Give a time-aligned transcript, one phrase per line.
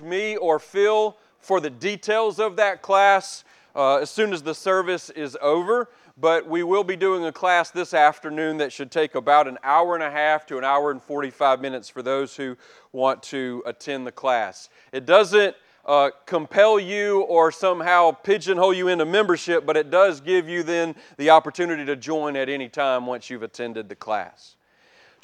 [0.00, 3.44] me or Phil for the details of that class
[3.76, 5.88] uh, as soon as the service is over.
[6.16, 9.94] But we will be doing a class this afternoon that should take about an hour
[9.94, 12.56] and a half to an hour and 45 minutes for those who
[12.92, 14.68] want to attend the class.
[14.92, 20.48] It doesn't uh, compel you or somehow pigeonhole you into membership, but it does give
[20.48, 24.54] you then the opportunity to join at any time once you've attended the class.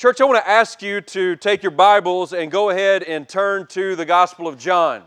[0.01, 3.66] Church, I want to ask you to take your Bibles and go ahead and turn
[3.66, 5.03] to the Gospel of John.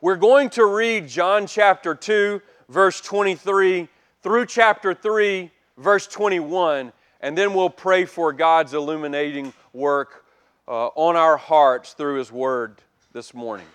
[0.00, 3.88] We're going to read John chapter 2, verse 23
[4.22, 10.24] through chapter 3, verse 21, and then we'll pray for God's illuminating work
[10.68, 12.80] uh, on our hearts through His Word
[13.12, 13.66] this morning.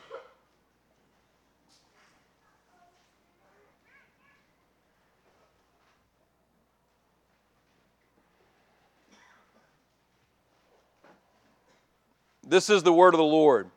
[12.46, 13.70] This is the word of the Lord.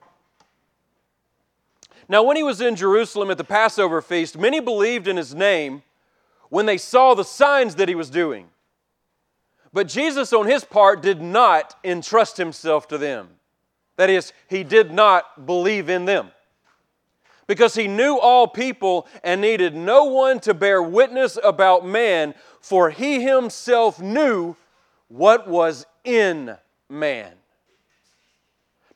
[2.09, 5.83] Now, when he was in Jerusalem at the Passover feast, many believed in his name
[6.49, 8.49] when they saw the signs that he was doing.
[9.73, 13.29] But Jesus, on his part, did not entrust himself to them.
[13.97, 16.31] That is, he did not believe in them.
[17.47, 22.91] Because he knew all people and needed no one to bear witness about man, for
[22.91, 24.57] he himself knew
[25.09, 26.57] what was in
[26.89, 27.33] man.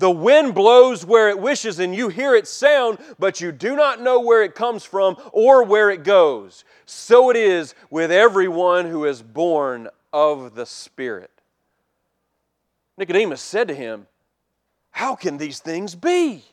[0.00, 4.00] The wind blows where it wishes, and you hear its sound, but you do not
[4.00, 6.64] know where it comes from or where it goes.
[6.86, 11.30] So it is with everyone who is born of the Spirit.
[12.96, 14.06] Nicodemus said to him,
[14.90, 16.44] How can these things be?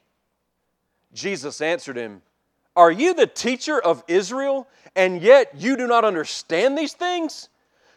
[1.13, 2.23] Jesus answered him,
[2.75, 7.47] Are you the teacher of Israel, and yet you do not understand these things?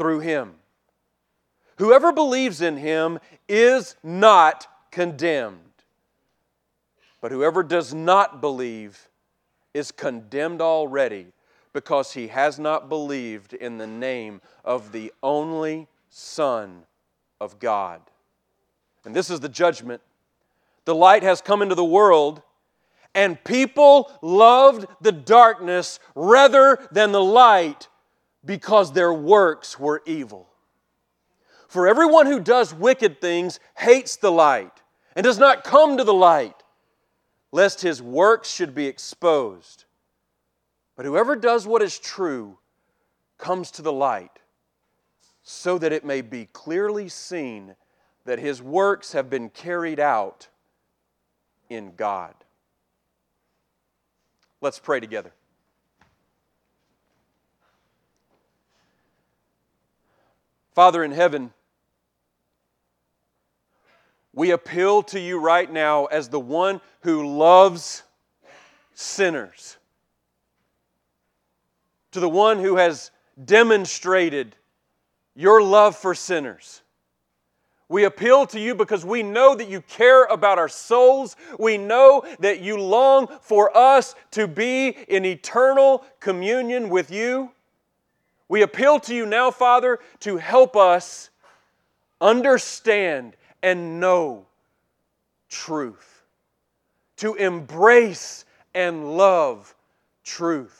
[0.00, 0.54] through him.
[1.76, 3.18] Whoever believes in him
[3.50, 5.58] is not condemned.
[7.20, 9.10] But whoever does not believe
[9.74, 11.26] is condemned already
[11.74, 16.84] because he has not believed in the name of the only Son
[17.38, 18.00] of God.
[19.04, 20.00] And this is the judgment.
[20.86, 22.40] The light has come into the world,
[23.14, 27.89] and people loved the darkness rather than the light
[28.44, 30.48] because their works were evil.
[31.68, 34.72] For everyone who does wicked things hates the light
[35.14, 36.62] and does not come to the light,
[37.52, 39.84] lest his works should be exposed.
[40.96, 42.58] But whoever does what is true
[43.38, 44.38] comes to the light,
[45.42, 47.74] so that it may be clearly seen
[48.24, 50.48] that his works have been carried out
[51.68, 52.34] in God.
[54.60, 55.32] Let's pray together.
[60.72, 61.52] Father in heaven,
[64.32, 68.02] we appeal to you right now as the one who loves
[68.94, 69.76] sinners.
[72.12, 73.10] to the one who has
[73.42, 74.56] demonstrated
[75.34, 76.82] your love for sinners.
[77.88, 81.36] We appeal to you because we know that you care about our souls.
[81.58, 87.50] We know that you long for us to be in eternal communion with you.
[88.50, 91.30] We appeal to you now, Father, to help us
[92.20, 94.44] understand and know
[95.48, 96.24] truth,
[97.18, 98.44] to embrace
[98.74, 99.72] and love
[100.24, 100.79] truth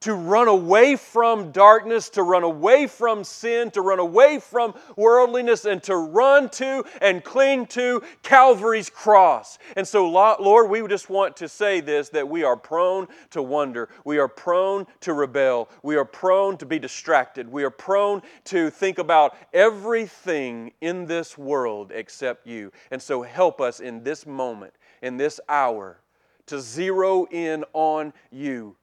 [0.00, 5.64] to run away from darkness, to run away from sin, to run away from worldliness,
[5.64, 9.58] and to run to and cling to Calvary's cross.
[9.76, 13.88] And so, Lord, we just want to say this that we are prone to wonder.
[14.04, 15.68] We are prone to rebel.
[15.82, 17.50] We are prone to be distracted.
[17.50, 22.72] We are prone to think about everything in this world except you.
[22.92, 26.00] And so, help us in this moment, in this hour,
[26.46, 28.76] to zero in on you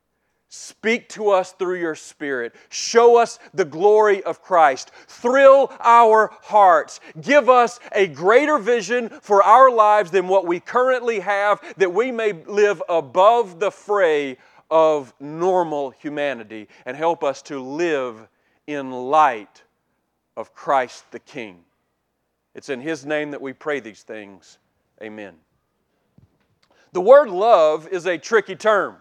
[0.47, 2.53] Speak to us through your Spirit.
[2.69, 4.91] Show us the glory of Christ.
[5.07, 6.99] Thrill our hearts.
[7.19, 12.11] Give us a greater vision for our lives than what we currently have, that we
[12.11, 14.37] may live above the fray
[14.69, 18.27] of normal humanity and help us to live
[18.67, 19.63] in light
[20.37, 21.63] of Christ the King.
[22.53, 24.57] It's in His name that we pray these things.
[25.01, 25.35] Amen.
[26.93, 28.95] The word love is a tricky term.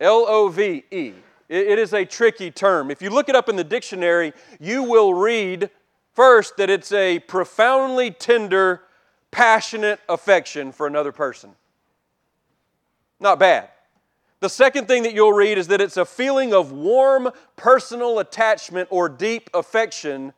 [0.00, 1.12] L O V E.
[1.48, 2.90] It is a tricky term.
[2.90, 5.68] If you look it up in the dictionary, you will read
[6.12, 8.82] first that it's a profoundly tender,
[9.30, 11.50] passionate affection for another person.
[13.18, 13.68] Not bad.
[14.38, 18.88] The second thing that you'll read is that it's a feeling of warm personal attachment
[18.90, 20.32] or deep affection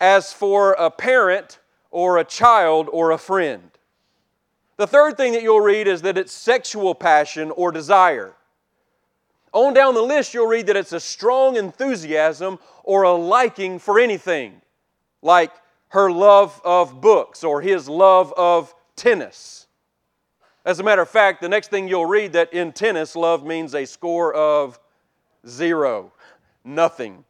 [0.00, 1.58] as for a parent
[1.90, 3.70] or a child or a friend.
[4.76, 8.34] The third thing that you'll read is that it's sexual passion or desire.
[9.52, 14.00] On down the list, you'll read that it's a strong enthusiasm or a liking for
[14.00, 14.62] anything,
[15.20, 15.52] like
[15.88, 19.66] her love of books or his love of tennis.
[20.64, 23.74] As a matter of fact, the next thing you'll read that in tennis, love means
[23.74, 24.78] a score of
[25.46, 26.12] zero,
[26.64, 27.24] nothing.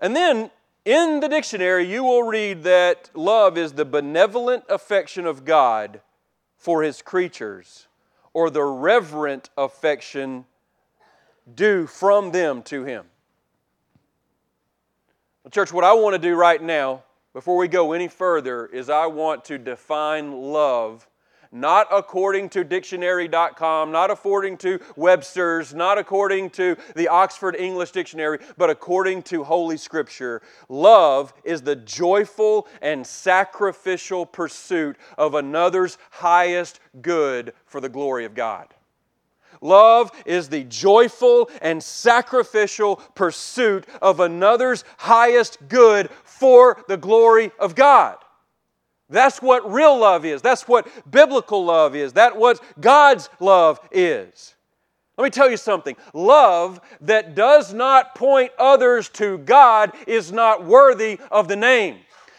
[0.00, 0.50] And then
[0.84, 6.00] in the dictionary, you will read that love is the benevolent affection of God
[6.56, 7.86] for his creatures,
[8.32, 10.46] or the reverent affection
[11.54, 13.04] due from them to Him.
[15.44, 17.02] Well, church, what I want to do right now,
[17.32, 21.06] before we go any further, is I want to define love
[21.52, 28.38] not according to dictionary.com, not according to Webster's, not according to the Oxford English Dictionary,
[28.56, 30.42] but according to Holy Scripture.
[30.68, 38.34] Love is the joyful and sacrificial pursuit of another's highest good for the glory of
[38.34, 38.72] God.
[39.60, 47.74] Love is the joyful and sacrificial pursuit of another's highest good for the glory of
[47.74, 48.16] God.
[49.10, 50.40] That's what real love is.
[50.40, 52.12] That's what biblical love is.
[52.12, 54.54] That's what God's love is.
[55.18, 55.96] Let me tell you something.
[56.14, 61.98] Love that does not point others to God is not worthy of the name.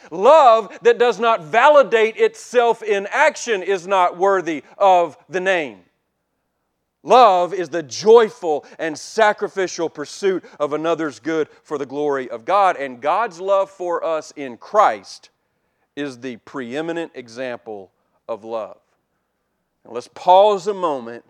[0.09, 5.81] Love that does not validate itself in action is not worthy of the name.
[7.03, 12.77] Love is the joyful and sacrificial pursuit of another's good for the glory of God.
[12.77, 15.29] And God's love for us in Christ
[15.96, 17.91] is the preeminent example
[18.27, 18.77] of love.
[19.84, 21.25] Now let's pause a moment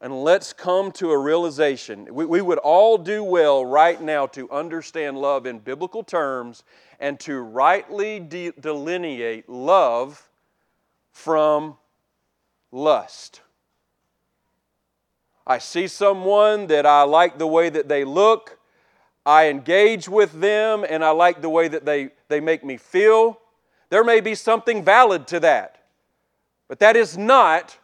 [0.00, 2.08] and let's come to a realization.
[2.10, 6.64] We, we would all do well right now to understand love in biblical terms
[6.98, 10.28] and to rightly de- delineate love
[11.12, 11.76] from
[12.72, 13.42] lust.
[15.46, 18.58] I see someone that I like the way that they look.
[19.24, 23.38] I engage with them and I like the way that they, they make me feel.
[23.90, 25.84] There may be something valid to that,
[26.68, 27.78] but that is not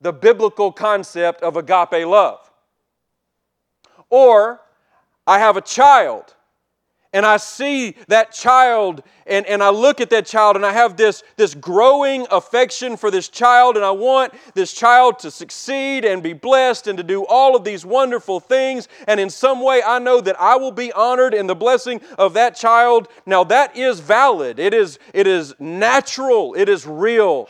[0.00, 2.50] the biblical concept of agape love.
[4.10, 4.60] Or
[5.26, 6.34] I have a child
[7.14, 10.96] and I see that child and, and I look at that child and I have
[10.96, 16.24] this, this growing affection for this child and I want this child to succeed and
[16.24, 18.88] be blessed and to do all of these wonderful things.
[19.06, 22.34] And in some way, I know that I will be honored in the blessing of
[22.34, 23.06] that child.
[23.24, 27.48] Now, that is valid, it is, it is natural, it is real.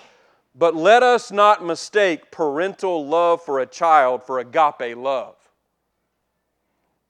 [0.54, 5.36] But let us not mistake parental love for a child for agape love.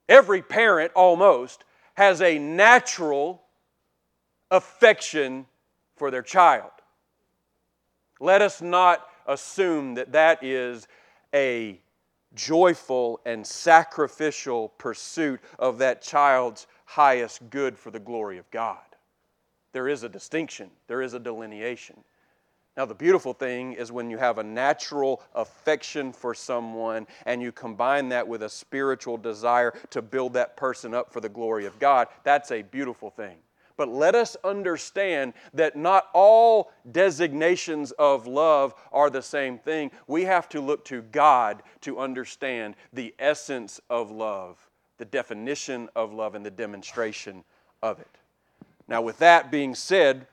[0.08, 1.64] Every parent almost
[1.95, 3.43] has a natural
[4.51, 5.47] affection
[5.97, 6.71] for their child.
[8.21, 10.87] Let us not assume that that is
[11.33, 11.81] a
[12.35, 18.79] joyful and sacrificial pursuit of that child's highest good for the glory of God.
[19.73, 22.03] There is a distinction, there is a delineation.
[22.76, 27.52] Now, the beautiful thing is when you have a natural affection for someone and you
[27.52, 31.78] combine that with a spiritual desire to build that person up for the glory of
[31.78, 33.37] God, that's a beautiful thing.
[33.76, 39.90] But let us understand that not all designations of love are the same thing.
[40.07, 44.59] We have to look to God to understand the essence of love,
[44.99, 47.45] the definition of love, and the demonstration
[47.83, 48.09] of it.
[48.87, 50.26] Now, with that being said,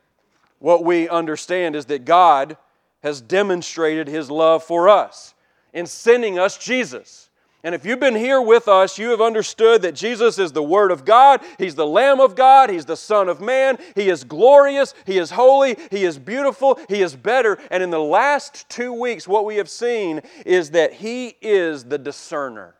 [0.61, 2.55] what we understand is that God
[3.01, 5.33] has demonstrated His love for us
[5.73, 7.29] in sending us Jesus.
[7.63, 10.91] And if you've been here with us, you have understood that Jesus is the Word
[10.91, 11.41] of God.
[11.57, 12.69] He's the Lamb of God.
[12.69, 13.77] He's the Son of Man.
[13.95, 14.93] He is glorious.
[15.05, 15.77] He is holy.
[15.89, 16.79] He is beautiful.
[16.87, 17.59] He is better.
[17.69, 21.99] And in the last two weeks, what we have seen is that He is the
[21.99, 22.75] discerner.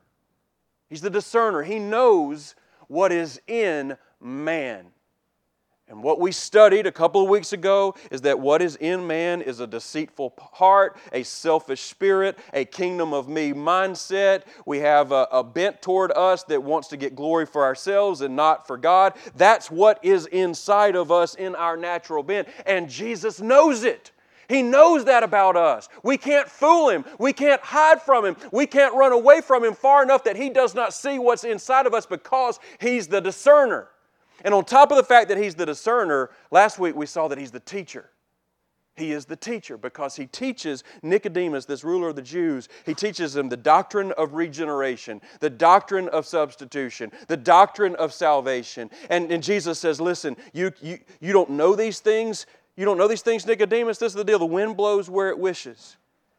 [0.90, 1.64] He's the discerner.
[1.64, 2.56] He knows
[2.88, 4.88] what is in man.
[5.92, 9.42] And what we studied a couple of weeks ago is that what is in man
[9.42, 14.44] is a deceitful heart, a selfish spirit, a kingdom of me mindset.
[14.66, 18.38] We have a, a, bent toward us that wants to get glory for ourselves and
[18.38, 19.16] not for God.
[19.36, 22.48] That's what is inside of us in our natural bent.
[22.66, 24.12] And Jesus knows it.
[24.48, 25.90] He knows that about us.
[26.04, 27.04] We can't fool him.
[27.20, 28.38] We can't hide from him.
[28.54, 31.86] We can't run away from him far enough that he does not see what's inside
[31.86, 33.90] of us because he's the discerner.
[34.44, 37.38] And on top of the fact that he's the discerner, last week we saw that
[37.38, 38.10] he's the teacher.
[38.96, 43.36] He is the teacher because he teaches Nicodemus, this ruler of the Jews, he teaches
[43.36, 48.92] him the doctrine of regeneration, the doctrine of substitution, the doctrine of salvation.
[49.10, 52.46] And, and Jesus says, Listen, you, you, you don't know these things.
[52.76, 53.98] You don't know these things, Nicodemus.
[53.98, 54.40] This is the deal.
[54.40, 55.98] The wind blows where it wishes.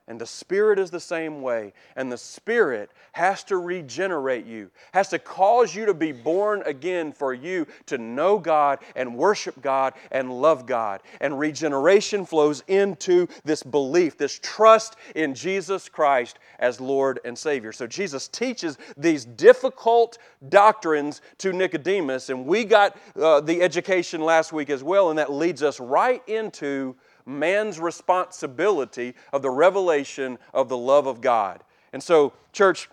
[0.08, 1.72] And the Spirit is the same way.
[1.94, 7.12] And the Spirit has to regenerate you, has to cause you to be born again
[7.12, 11.02] for you to know God and worship God and love God.
[11.20, 17.70] And regeneration flows into this belief, this trust in Jesus Christ as Lord and Savior.
[17.70, 20.18] So Jesus teaches these difficult
[20.48, 22.28] doctrines to Nicodemus.
[22.28, 25.10] And we got uh, the education last week as well.
[25.10, 31.20] And that leads us right into man's responsibility of the revelation of the love of
[31.20, 31.62] God.
[31.92, 32.88] And so, church,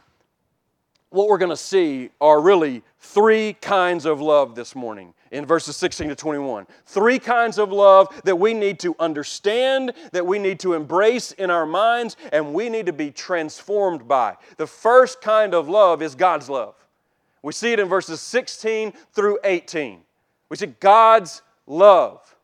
[1.10, 5.76] what we're going to see are really three kinds of love this morning in verses
[5.76, 6.68] 16 to 21.
[6.86, 11.50] Three kinds of love that we need to understand, that we need to embrace in
[11.50, 14.36] our minds, and we need to be transformed by.
[14.58, 16.76] The first kind of love is God's love.
[17.42, 20.02] We see it in verses 16 through 18.
[20.50, 22.36] We see God's love.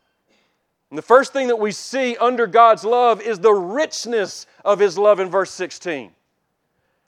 [0.95, 4.97] And the first thing that we see under God's love is the richness of His
[4.97, 6.09] love in verse 16.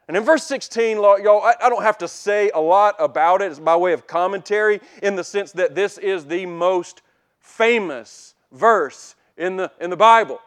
[0.09, 3.45] And in verse 16, y'all, I don't have to say a lot about it.
[3.45, 7.01] It's by way of commentary in the sense that this is the most
[7.39, 10.41] famous verse in the, in the Bible.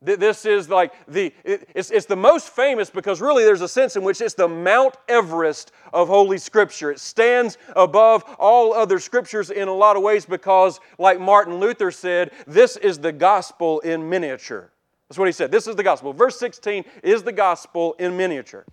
[0.00, 4.04] This is like the, it's, it's the most famous because really there's a sense in
[4.04, 6.92] which it's the Mount Everest of Holy Scripture.
[6.92, 11.90] It stands above all other scriptures in a lot of ways because, like Martin Luther
[11.90, 14.70] said, this is the gospel in miniature.
[15.08, 15.50] That's what he said.
[15.50, 16.12] This is the gospel.
[16.12, 18.64] Verse 16 is the gospel in miniature.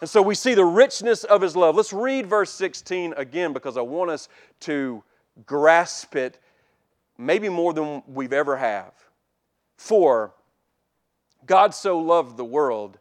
[0.00, 1.76] And so we see the richness of his love.
[1.76, 4.28] Let's read verse 16 again because I want us
[4.60, 5.04] to
[5.44, 6.40] grasp it
[7.18, 8.92] maybe more than we've ever have.
[9.76, 10.34] For
[11.44, 12.98] God so loved the world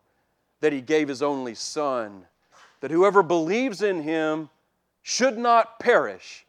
[0.62, 2.25] that he gave his only Son,
[2.82, 4.50] that whoever believes in him
[5.01, 6.46] should not perish,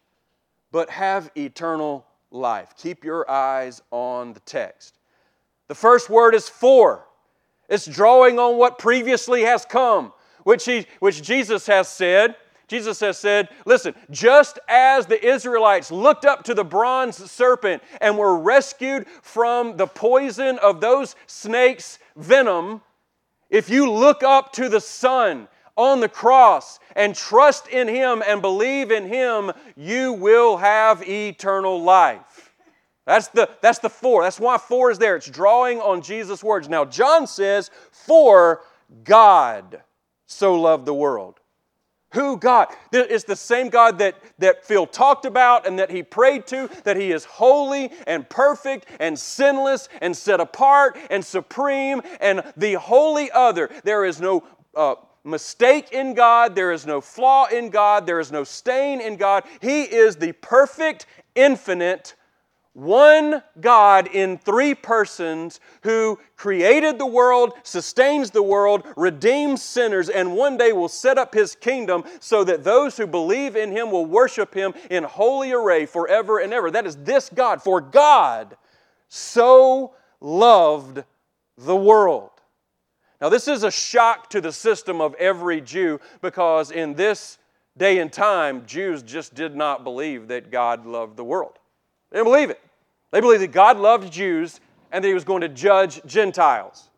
[0.73, 2.75] but have eternal life.
[2.77, 4.99] Keep your eyes on the text.
[5.69, 7.07] The first word is for.
[7.69, 10.13] It's drawing on what previously has come,
[10.45, 12.37] which, he, which Jesus has said
[12.69, 18.19] Jesus has said, listen, just as the Israelites looked up to the bronze serpent and
[18.19, 22.83] were rescued from the poison of those snakes' venom,
[23.51, 25.47] if you look up to the Son
[25.77, 31.81] on the cross and trust in Him and believe in Him, you will have eternal
[31.81, 32.53] life.
[33.05, 34.25] That's the, that's the for.
[34.25, 35.15] That's why for is there.
[35.15, 36.69] It's drawing on Jesus' words.
[36.69, 38.63] Now, John says, For
[39.05, 39.83] God
[40.27, 41.39] so loved the world.
[42.17, 42.69] Who God?
[42.93, 46.97] It's the same God that, that Phil talked about and that he prayed to, that
[46.97, 53.31] he is holy and perfect and sinless and set apart and supreme and the holy
[53.33, 53.69] other.
[53.85, 54.45] There is no
[54.75, 54.95] uh,
[55.25, 59.45] mistake in God, there is no flaw in God, there is no stain in God.
[59.61, 61.05] He is the perfect,
[61.35, 62.15] infinite,
[62.77, 70.37] one God in three persons who created the world, sustains the world, redeems sinners, and
[70.37, 74.05] one day will set up his kingdom so that those who believe in him will
[74.05, 76.71] worship him in holy array forever and ever.
[76.71, 77.63] That is this God.
[77.63, 78.59] For God
[79.09, 81.03] so loved
[81.57, 82.29] the world.
[83.23, 87.39] Now, this is a shock to the system of every Jew because in this
[87.79, 91.59] day and time, Jews just did not believe that God loved the world.
[92.11, 92.61] They didn't believe it.
[93.11, 94.61] They believed that God loved Jews
[94.93, 96.91] and that He was going to judge Gentiles.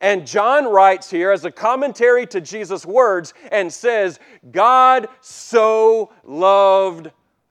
[0.00, 4.18] And John writes here as a commentary to Jesus' words and says,
[4.50, 7.10] God so loved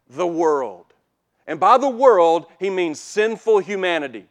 [0.10, 0.86] the world.
[1.48, 4.28] And by the world, he means sinful humanity.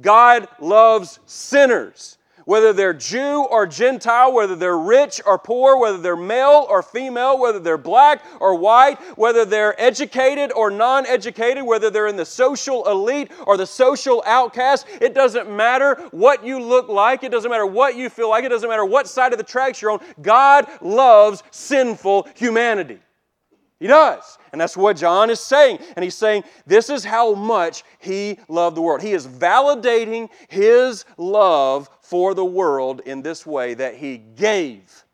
[0.00, 6.16] God loves sinners whether they're Jew or Gentile, whether they're rich or poor, whether they're
[6.16, 11.90] male or female, whether they're black or white, whether they're educated or non educated, whether
[11.90, 16.88] they're in the social elite or the social outcast, it doesn't matter what you look
[16.88, 19.44] like, it doesn't matter what you feel like, it doesn't matter what side of the
[19.44, 20.00] tracks you're on.
[20.20, 22.98] God loves sinful humanity.
[23.82, 24.38] He does.
[24.52, 25.80] And that's what John is saying.
[25.96, 29.02] And he's saying this is how much he loved the world.
[29.02, 35.04] He is validating his love for the world in this way that he gave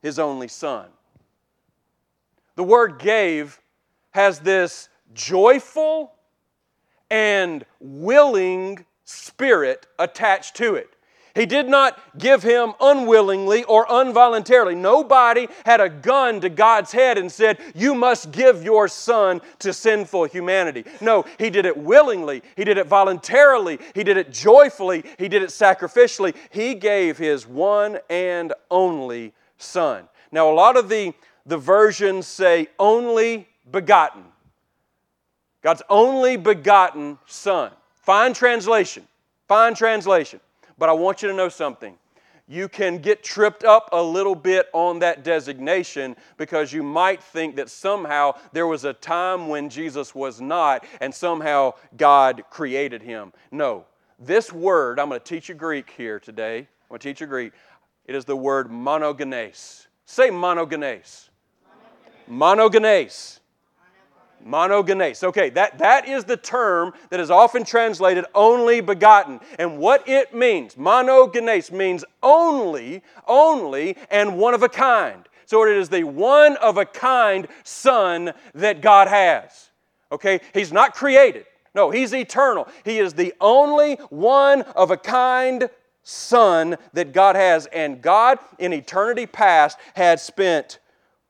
[0.00, 0.86] his only son.
[2.56, 3.60] The word gave
[4.12, 6.14] has this joyful
[7.10, 10.88] and willing spirit attached to it.
[11.38, 14.74] He did not give him unwillingly or involuntarily.
[14.74, 19.72] Nobody had a gun to God's head and said, You must give your son to
[19.72, 20.84] sinful humanity.
[21.00, 22.42] No, he did it willingly.
[22.56, 23.78] He did it voluntarily.
[23.94, 25.04] He did it joyfully.
[25.16, 26.34] He did it sacrificially.
[26.50, 30.08] He gave his one and only son.
[30.32, 31.14] Now, a lot of the,
[31.46, 34.24] the versions say only begotten.
[35.62, 37.70] God's only begotten son.
[37.94, 39.06] Fine translation.
[39.46, 40.40] Fine translation.
[40.78, 41.96] But I want you to know something.
[42.50, 47.56] You can get tripped up a little bit on that designation because you might think
[47.56, 53.34] that somehow there was a time when Jesus was not and somehow God created him.
[53.50, 53.84] No.
[54.18, 56.58] This word, I'm going to teach you Greek here today.
[56.58, 57.52] I'm going to teach you Greek.
[58.06, 59.86] It is the word monogenes.
[60.06, 61.28] Say monogenes.
[62.30, 62.70] Monogenes.
[62.70, 63.40] monogenes.
[64.46, 65.22] Monogenes.
[65.24, 69.40] Okay, that, that is the term that is often translated only begotten.
[69.58, 75.28] And what it means, monogenes, means only, only, and one of a kind.
[75.46, 79.70] So it is the one of a kind Son that God has.
[80.12, 81.46] Okay, He's not created.
[81.74, 82.68] No, He's eternal.
[82.84, 85.70] He is the only one of a kind
[86.02, 87.66] Son that God has.
[87.66, 90.78] And God, in eternity past, had spent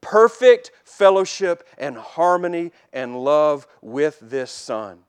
[0.01, 5.01] perfect fellowship and harmony and love with this Son.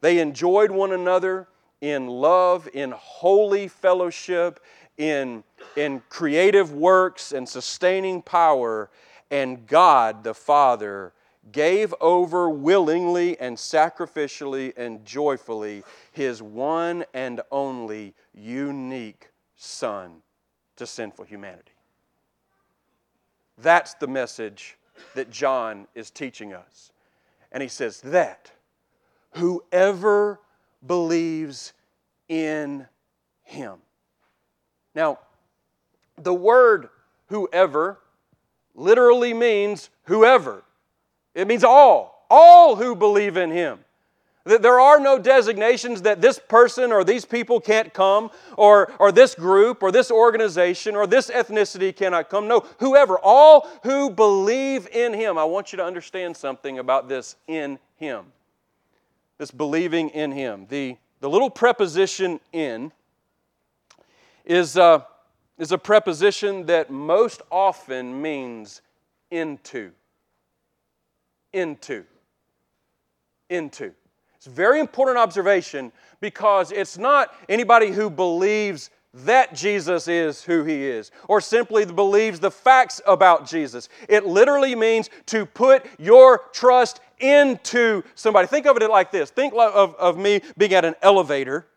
[0.00, 1.48] They enjoyed one another
[1.80, 4.60] in love, in holy fellowship,
[4.96, 5.42] in,
[5.76, 8.90] in creative works and sustaining power,
[9.30, 11.12] and God the Father
[11.50, 20.22] gave over willingly and sacrificially and joyfully His one and only unique Son
[20.76, 21.71] to sinful humanity.
[23.58, 24.76] That's the message
[25.14, 26.92] that John is teaching us.
[27.50, 28.50] And he says that
[29.32, 30.40] whoever
[30.86, 31.72] believes
[32.28, 32.86] in
[33.42, 33.78] him.
[34.94, 35.18] Now,
[36.16, 36.88] the word
[37.28, 37.98] whoever
[38.74, 40.62] literally means whoever.
[41.34, 43.80] It means all, all who believe in him.
[44.44, 49.36] There are no designations that this person or these people can't come, or, or this
[49.36, 52.48] group, or this organization, or this ethnicity cannot come.
[52.48, 55.38] No, whoever, all who believe in Him.
[55.38, 58.24] I want you to understand something about this in Him.
[59.38, 60.66] This believing in Him.
[60.68, 62.90] The, the little preposition in
[64.44, 65.02] is, uh,
[65.56, 68.82] is a preposition that most often means
[69.30, 69.92] into.
[71.52, 72.04] Into.
[73.48, 73.94] Into.
[74.42, 80.64] It's a very important observation because it's not anybody who believes that Jesus is who
[80.64, 83.88] he is, or simply believes the facts about Jesus.
[84.08, 88.48] It literally means to put your trust into somebody.
[88.48, 91.68] Think of it like this think of, of me being at an elevator,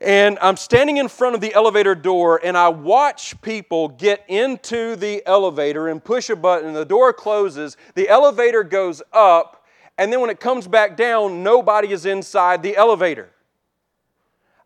[0.00, 4.94] and I'm standing in front of the elevator door, and I watch people get into
[4.94, 9.57] the elevator and push a button, the door closes, the elevator goes up
[9.98, 13.28] and then when it comes back down, nobody is inside the elevator.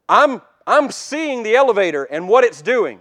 [0.08, 3.00] I'm, I'm seeing the elevator and what it's doing.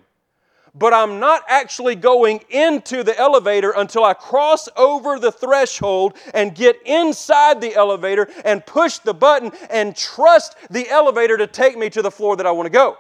[0.74, 6.56] but I'm not actually going into the elevator until I cross over the threshold and
[6.56, 11.90] get inside the elevator and push the button and trust the elevator to take me
[11.90, 12.98] to the floor that I want to go.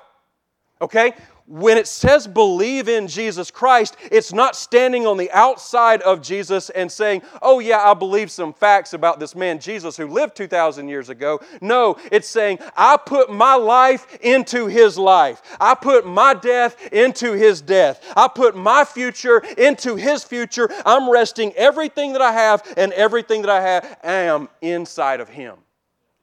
[0.81, 1.13] Okay?
[1.45, 6.69] When it says believe in Jesus Christ, it's not standing on the outside of Jesus
[6.69, 10.88] and saying, oh, yeah, I believe some facts about this man Jesus who lived 2,000
[10.88, 11.41] years ago.
[11.60, 15.41] No, it's saying, I put my life into his life.
[15.60, 18.01] I put my death into his death.
[18.15, 20.69] I put my future into his future.
[20.86, 25.56] I'm resting everything that I have and everything that I have am inside of him.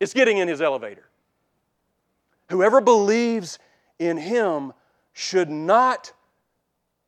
[0.01, 1.05] It's getting in his elevator.
[2.51, 3.59] Whoever believes
[3.99, 4.73] in him
[5.19, 6.13] should not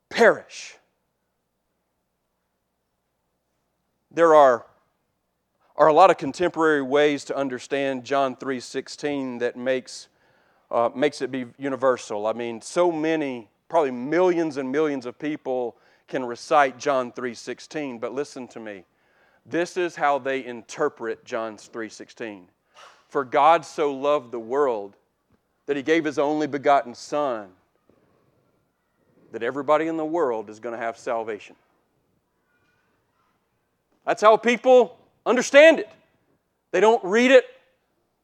[0.09, 0.77] perish.
[4.11, 4.67] There are,
[5.77, 10.09] are a lot of contemporary ways to understand John 3.16 that makes,
[10.73, 12.27] uh, makes it be universal.
[12.27, 15.77] I mean, so many, probably millions and millions of people
[16.09, 18.87] can recite John 3.16, but listen to me.
[19.47, 22.47] This is how they interpret John 3.16.
[23.07, 24.97] For God so loved the world
[25.67, 27.51] that he gave his only begotten Son
[29.33, 31.57] that everybody in the world is going to have salvation.
[34.07, 35.89] That's how people understand it.
[36.73, 37.45] They don't read it,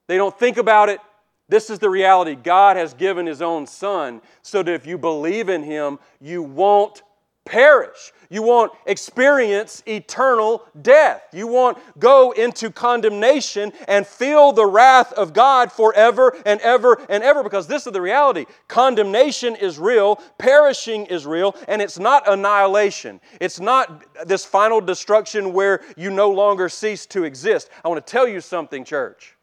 [0.06, 1.00] they don't think about it.
[1.48, 2.34] This is the reality.
[2.34, 7.02] God has given His own Son so that if you believe in Him, you won't
[7.46, 8.12] perish.
[8.28, 11.22] You won't experience eternal death.
[11.32, 17.22] You won't go into condemnation and feel the wrath of God forever and ever and
[17.22, 18.46] ever because this is the reality.
[18.68, 23.20] Condemnation is real, perishing is real, and it's not annihilation.
[23.40, 27.70] It's not this final destruction where you no longer cease to exist.
[27.84, 29.36] I want to tell you something, church.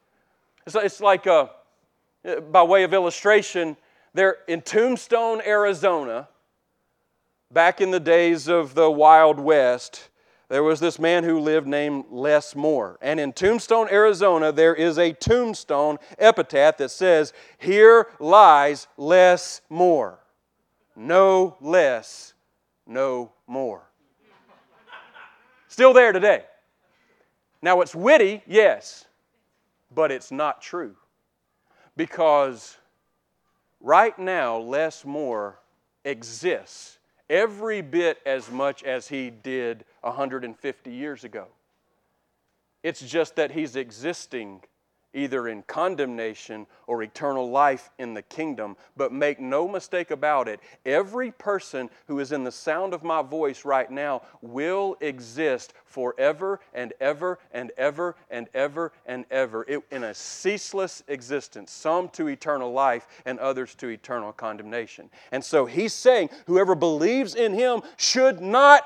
[0.66, 1.52] It's like, a,
[2.26, 3.76] uh, by way of illustration,
[4.14, 6.28] there in Tombstone, Arizona,
[7.54, 10.10] back in the days of the Wild West,
[10.50, 12.98] there was this man who lived named Les Moore.
[13.02, 20.20] And in Tombstone, Arizona, there is a tombstone epitaph that says, Here lies Les Moore.
[20.96, 22.34] No less,
[22.86, 23.84] no more.
[25.68, 26.44] Still there today.
[27.62, 29.06] Now, it's witty, yes,
[29.90, 30.96] but it's not true.
[31.96, 32.78] Because
[33.80, 35.60] right now, Les Moore
[36.04, 41.48] exists every bit as much as he did 150 years ago.
[42.84, 44.62] It's just that he's existing
[45.14, 48.76] either in condemnation or eternal life in the kingdom.
[48.98, 53.22] But make no mistake about it, every person who is in the sound of my
[53.22, 59.84] voice right now will exist forever and ever and ever and ever and ever it,
[59.92, 65.10] in a ceaseless existence, some to eternal life and others to eternal condemnation.
[65.32, 68.86] And so he's saying, whoever believes in him should not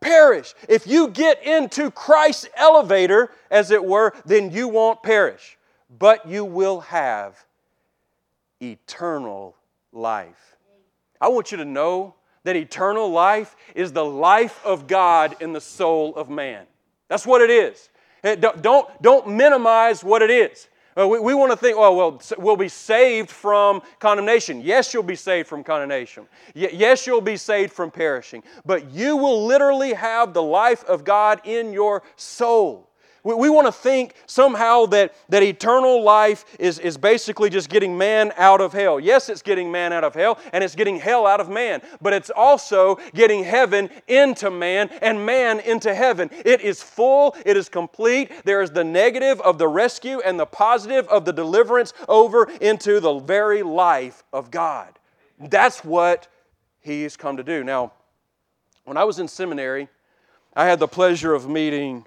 [0.00, 0.54] perish.
[0.68, 5.58] If you get into Christ's elevator, as it were, then you won't perish
[5.98, 7.44] but you will have
[8.62, 9.56] eternal
[9.92, 10.56] life.
[11.20, 15.60] I want you to know that eternal life is the life of God in the
[15.60, 16.66] soul of man.
[17.08, 17.88] That's what it is.
[18.22, 20.68] Don't, don't, don't minimize what it is.
[20.98, 24.60] Uh, we, we want to think, oh, well, we'll be saved from condemnation.
[24.60, 26.26] Yes, you'll be saved from condemnation.
[26.54, 28.42] yes, you'll be saved from perishing.
[28.66, 32.89] But you will literally have the life of God in your soul.
[33.22, 37.96] We, we want to think somehow that, that eternal life is, is basically just getting
[37.96, 38.98] man out of hell.
[38.98, 42.12] Yes, it's getting man out of hell, and it's getting hell out of man, but
[42.12, 46.30] it's also getting heaven into man and man into heaven.
[46.44, 48.30] It is full, it is complete.
[48.44, 53.00] There is the negative of the rescue and the positive of the deliverance over into
[53.00, 54.98] the very life of God.
[55.38, 56.28] That's what
[56.80, 57.62] He's come to do.
[57.62, 57.92] Now,
[58.84, 59.88] when I was in seminary,
[60.56, 62.06] I had the pleasure of meeting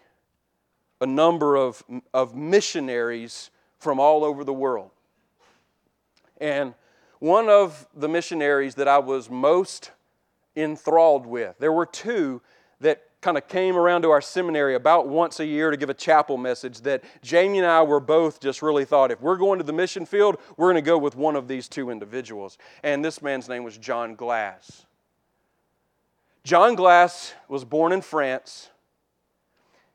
[1.01, 4.91] a number of, of missionaries from all over the world.
[6.39, 6.73] And
[7.19, 9.91] one of the missionaries that I was most
[10.55, 12.41] enthralled with, there were two
[12.79, 15.93] that kind of came around to our seminary about once a year to give a
[15.93, 19.63] chapel message that Jamie and I were both just really thought if we're going to
[19.63, 22.57] the mission field, we're going to go with one of these two individuals.
[22.83, 24.85] And this man's name was John Glass.
[26.43, 28.69] John Glass was born in France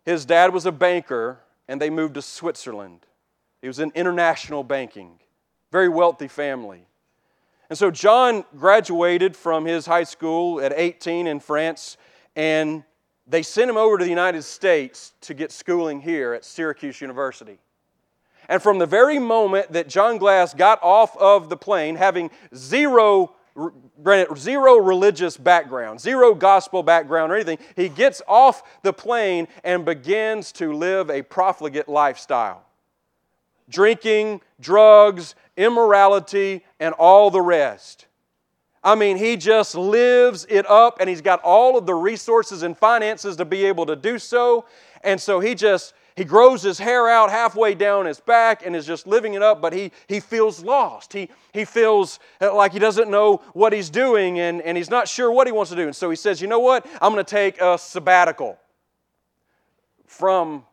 [0.08, 3.00] his dad was a banker, and they moved to Switzerland.
[3.60, 5.18] He was in international banking,
[5.70, 6.86] very wealthy family.
[7.68, 11.98] And so John graduated from his high school at 18 in France,
[12.34, 12.84] and
[13.26, 17.58] they sent him over to the United States to get schooling here at Syracuse University.
[18.48, 23.34] And from the very moment that John Glass got off of the plane, having zero
[24.02, 27.58] granted, zero religious background, zero gospel background or anything.
[27.76, 32.64] He gets off the plane and begins to live a profligate lifestyle
[33.68, 38.06] drinking, drugs, immorality, and all the rest.
[38.82, 42.76] I mean, he just lives it up and he's got all of the resources and
[42.76, 44.64] finances to be able to do so.
[45.02, 48.84] And so he just he grows his hair out halfway down his back and is
[48.84, 51.12] just living it up, but he, he feels lost.
[51.12, 55.06] He, he feels uh, like he doesn't know what he's doing and, and he's not
[55.06, 55.84] sure what he wants to do.
[55.84, 56.84] And so he says, You know what?
[57.00, 58.58] I'm going to take a sabbatical
[60.06, 60.64] from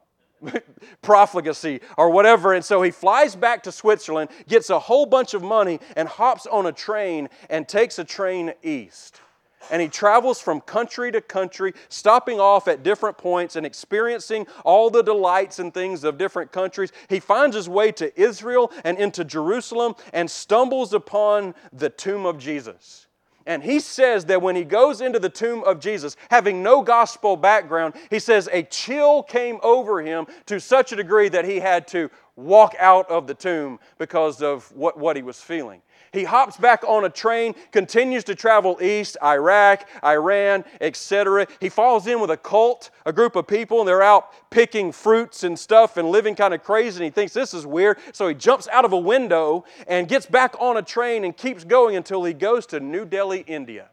[1.04, 2.54] profligacy or whatever.
[2.54, 6.48] And so he flies back to Switzerland, gets a whole bunch of money, and hops
[6.48, 9.22] on a train and takes a train east
[9.72, 14.90] and he travels from country to country, stopping off at different points and experiencing all
[14.90, 16.92] the delights and things of different countries.
[17.10, 22.38] He finds his way to Israel and into Jerusalem and stumbles upon the tomb of
[22.38, 23.08] Jesus.
[23.48, 27.38] And he says that when he goes into the tomb of Jesus, having no gospel
[27.38, 31.88] background, he says a chill came over him to such a degree that he had
[31.90, 35.82] to walk out of the tomb because of what, what he was feeling.
[36.12, 41.46] He hops back on a train, continues to travel east, Iraq, Iran, etc.
[41.60, 45.44] He falls in with a cult, a group of people, and they're out picking fruits
[45.44, 46.98] and stuff and living kind of crazy.
[46.98, 47.98] And he thinks this is weird.
[48.14, 51.64] So he jumps out of a window and gets back on a train and keeps
[51.64, 53.90] going until he goes to New Delhi, India.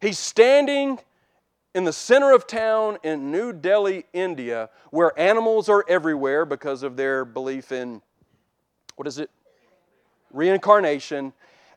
[0.00, 0.98] He's standing
[1.74, 6.96] in the center of town in New Delhi, India, where animals are everywhere because of
[6.96, 8.00] their belief in,
[8.96, 9.30] what is it?
[10.32, 11.32] Reincarnation,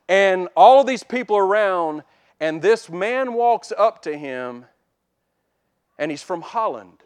[0.08, 2.04] and all of these people around,
[2.40, 4.66] and this man walks up to him,
[5.98, 6.98] and he's from Holland.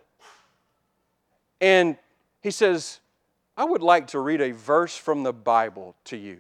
[1.59, 1.97] And
[2.41, 2.99] he says,
[3.55, 6.39] I would like to read a verse from the Bible to you.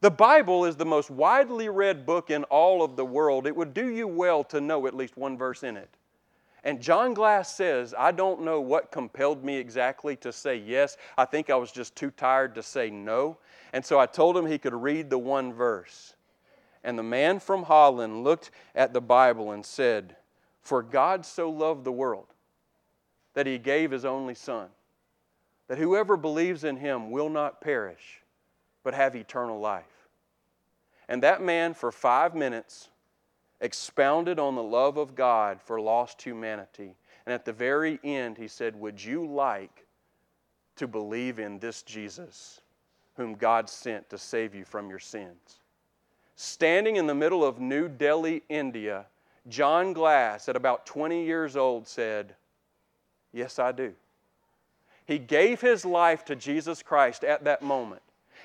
[0.00, 3.46] The Bible is the most widely read book in all of the world.
[3.46, 5.90] It would do you well to know at least one verse in it.
[6.64, 10.96] And John Glass says, I don't know what compelled me exactly to say yes.
[11.16, 13.38] I think I was just too tired to say no.
[13.72, 16.14] And so I told him he could read the one verse.
[16.82, 20.16] And the man from Holland looked at the Bible and said,
[20.60, 22.26] For God so loved the world
[23.34, 24.68] that he gave his only Son,
[25.68, 28.22] that whoever believes in him will not perish,
[28.82, 29.84] but have eternal life.
[31.08, 32.88] And that man, for five minutes,
[33.60, 36.96] expounded on the love of God for lost humanity.
[37.26, 39.86] And at the very end, he said, Would you like
[40.76, 42.60] to believe in this Jesus?
[43.20, 45.60] Whom God sent to save you from your sins.
[46.36, 49.04] Standing in the middle of New Delhi, India,
[49.46, 52.34] John Glass, at about 20 years old, said,
[53.30, 53.92] Yes, I do.
[55.04, 58.00] He gave his life to Jesus Christ at that moment.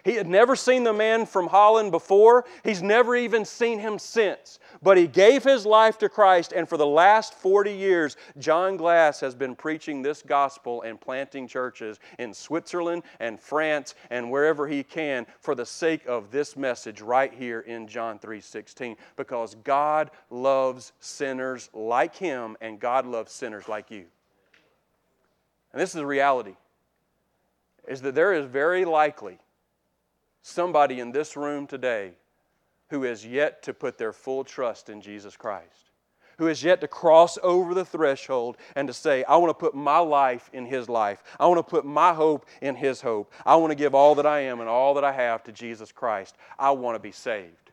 [0.06, 2.46] He had never seen the man from Holland before.
[2.64, 4.60] He's never even seen him since.
[4.84, 9.20] But he gave his life to Christ, and for the last 40 years, John Glass
[9.22, 14.84] has been preaching this gospel and planting churches in Switzerland and France and wherever he
[14.84, 20.94] can for the sake of this message right here in John 3:16 because God loves
[21.00, 24.06] sinners like him and God loves sinners like you.
[25.74, 26.58] And this is the reality
[27.88, 29.40] is that there is very likely
[30.46, 32.12] somebody in this room today
[32.92, 35.90] who has yet to put their full trust in Jesus Christ,
[36.38, 39.74] who has yet to cross over the threshold and to say, I want to put
[39.74, 41.24] my life in His life.
[41.40, 43.34] I want to put my hope in His hope.
[43.44, 45.92] I want to give all that I am and all that I have to Jesus
[45.92, 46.36] Christ.
[46.60, 47.72] I want to be saved.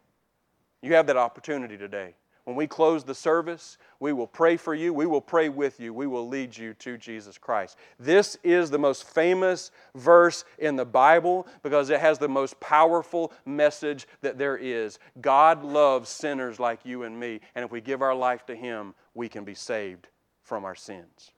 [0.81, 2.15] You have that opportunity today.
[2.45, 4.93] When we close the service, we will pray for you.
[4.93, 5.95] We will pray with you.
[5.95, 7.79] We will lead you to Jesus Christ.
[8.01, 13.33] This is the most famous verse in the Bible because it has the most powerful
[13.47, 14.99] message that there is.
[15.21, 18.93] God loves sinners like you and me, and if we give our life to Him,
[19.15, 20.09] we can be saved
[20.43, 21.31] from our sins.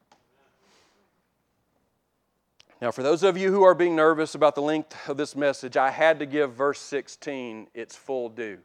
[2.80, 5.76] Now, for those of you who are being nervous about the length of this message,
[5.76, 8.60] I had to give verse 16 its full due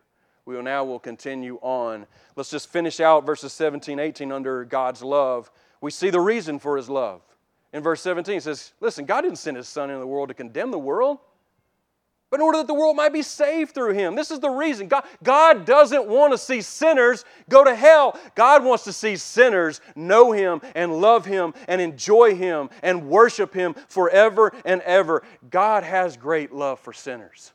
[0.50, 2.08] we will now will continue on.
[2.36, 5.52] Let's just finish out verses 17, 18 under God's love.
[5.80, 7.22] We see the reason for his love.
[7.72, 10.34] In verse 17, it says, Listen, God didn't send his son into the world to
[10.34, 11.20] condemn the world,
[12.32, 14.16] but in order that the world might be saved through him.
[14.16, 14.88] This is the reason.
[14.88, 18.20] God, God doesn't want to see sinners go to hell.
[18.34, 23.54] God wants to see sinners know him and love him and enjoy him and worship
[23.54, 25.22] him forever and ever.
[25.52, 27.54] God has great love for sinners.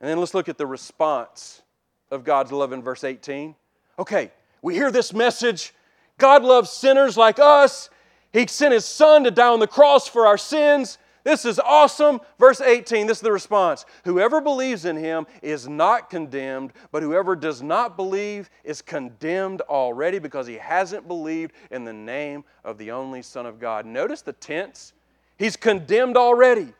[0.00, 1.62] And then let's look at the response
[2.10, 3.54] of God's love in verse 18.
[3.98, 4.30] Okay,
[4.62, 5.72] we hear this message
[6.18, 7.90] God loves sinners like us.
[8.32, 10.98] He sent His Son to die on the cross for our sins.
[11.26, 12.20] This is awesome.
[12.38, 13.84] Verse 18, this is the response.
[14.04, 20.20] Whoever believes in him is not condemned, but whoever does not believe is condemned already
[20.20, 23.86] because he hasn't believed in the name of the only Son of God.
[23.86, 24.92] Notice the tense.
[25.36, 26.72] He's condemned already.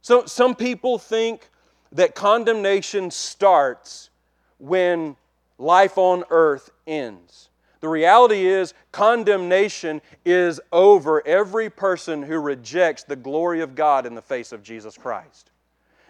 [0.00, 1.48] So some people think
[1.94, 4.10] that condemnation starts
[4.58, 5.16] when
[5.58, 7.48] life on earth ends.
[7.80, 14.14] The reality is, condemnation is over every person who rejects the glory of God in
[14.14, 15.50] the face of Jesus Christ.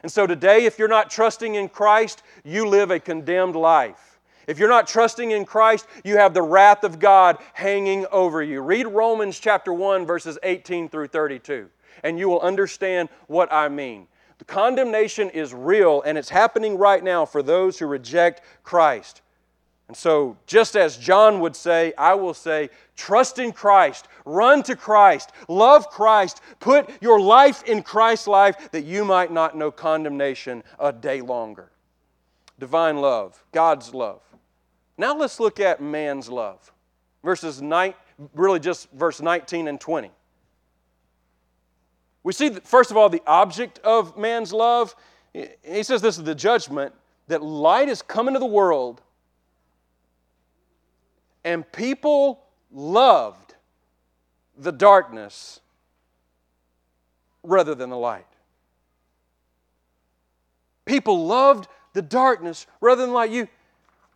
[0.02, 4.20] And so today, if you're not trusting in Christ, you live a condemned life.
[4.46, 8.60] If you're not trusting in Christ, you have the wrath of God hanging over you.
[8.60, 11.68] Read Romans chapter 1, verses 18 through 32,
[12.02, 14.06] and you will understand what I mean.
[14.38, 19.22] The condemnation is real, and it's happening right now for those who reject Christ.
[19.88, 24.76] And so, just as John would say, I will say, trust in Christ, run to
[24.76, 30.64] Christ, love Christ, put your life in Christ's life that you might not know condemnation
[30.78, 31.70] a day longer.
[32.58, 34.22] Divine love, God's love.
[34.96, 36.72] Now let's look at man's love.
[37.22, 37.94] Verses 9,
[38.34, 40.10] really just verse 19 and 20.
[42.24, 44.96] We see, first of all, the object of man's love.
[45.32, 46.94] He says this is the judgment
[47.28, 49.00] that light is come into the world
[51.44, 53.54] and people loved
[54.56, 55.60] the darkness
[57.42, 58.26] rather than the light.
[60.86, 63.30] People loved the darkness rather than light.
[63.30, 63.48] You,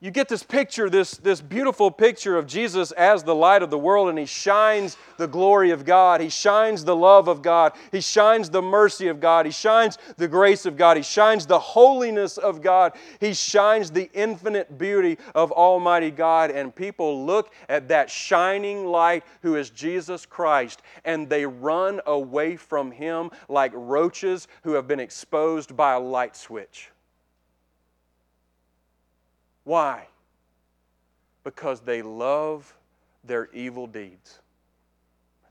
[0.01, 3.79] you get this picture, this, this beautiful picture of Jesus as the light of the
[3.79, 6.21] world, and He shines the glory of God.
[6.21, 7.73] He shines the love of God.
[7.91, 9.45] He shines the mercy of God.
[9.45, 10.97] He shines the grace of God.
[10.97, 12.93] He shines the holiness of God.
[13.19, 16.53] He shines the infinite beauty of Almighty God.
[16.53, 22.55] And people look at that shining light who is Jesus Christ, and they run away
[22.55, 26.93] from Him like roaches who have been exposed by a light switch.
[29.69, 30.07] Why?
[31.45, 32.75] Because they love
[33.23, 34.39] their evil deeds.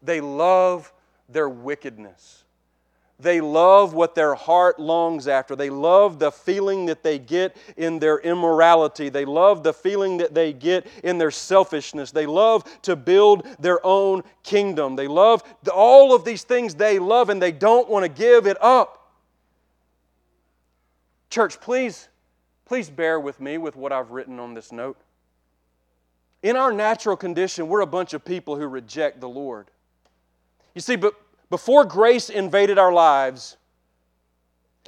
[0.01, 0.91] They love
[1.29, 2.43] their wickedness.
[3.19, 5.55] They love what their heart longs after.
[5.55, 9.09] They love the feeling that they get in their immorality.
[9.09, 12.09] They love the feeling that they get in their selfishness.
[12.09, 14.95] They love to build their own kingdom.
[14.95, 18.57] They love all of these things they love and they don't want to give it
[18.63, 19.11] up.
[21.29, 22.09] Church, please
[22.67, 24.97] Please bear with me with what I've written on this note.
[26.43, 29.71] In our natural condition, we're a bunch of people who reject the Lord.
[30.75, 31.13] You see, but
[31.49, 33.55] before grace invaded our lives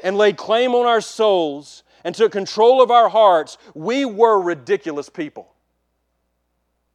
[0.04, 5.08] and laid claim on our souls and took control of our hearts, we were ridiculous
[5.08, 5.54] people.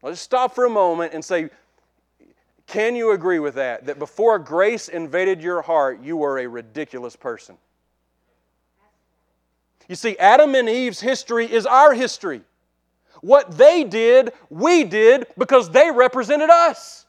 [0.03, 1.49] Let's stop for a moment and say,
[2.66, 3.87] can you agree with that?
[3.87, 7.57] That before grace invaded your heart, you were a ridiculous person.
[9.88, 12.42] You see, Adam and Eve's history is our history.
[13.20, 17.07] What they did, we did because they represented us.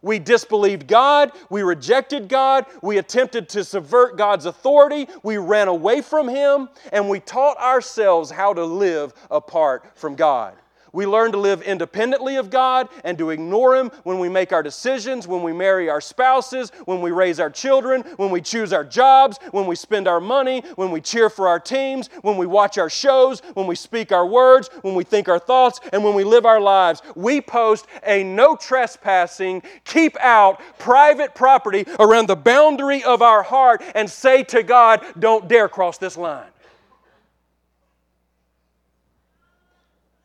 [0.00, 6.02] We disbelieved God, we rejected God, we attempted to subvert God's authority, we ran away
[6.02, 10.54] from Him, and we taught ourselves how to live apart from God.
[10.92, 14.62] We learn to live independently of God and to ignore Him when we make our
[14.62, 18.84] decisions, when we marry our spouses, when we raise our children, when we choose our
[18.84, 22.78] jobs, when we spend our money, when we cheer for our teams, when we watch
[22.78, 26.24] our shows, when we speak our words, when we think our thoughts, and when we
[26.24, 27.02] live our lives.
[27.14, 33.82] We post a no trespassing, keep out private property around the boundary of our heart
[33.94, 36.46] and say to God, Don't dare cross this line.